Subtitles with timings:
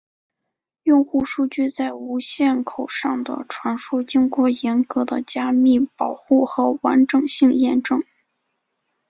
[0.81, 8.03] 用户数据在无线口上的传输经过严格的加密保护和完整性验证。